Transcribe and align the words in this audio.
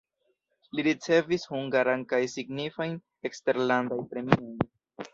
Li 0.79 0.85
ricevis 0.87 1.45
hungaran 1.51 2.07
kaj 2.15 2.23
signifajn 2.39 2.99
eksterlandajn 3.31 4.13
premiojn. 4.17 4.55